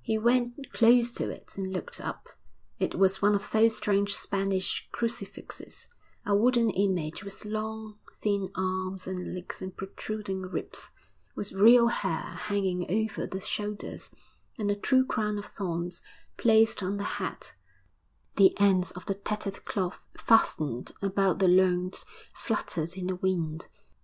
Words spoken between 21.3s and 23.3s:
the loins fluttered in the